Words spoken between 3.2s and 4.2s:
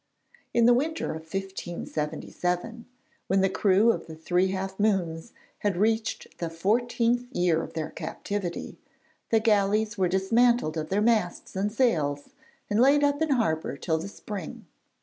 when the crew of the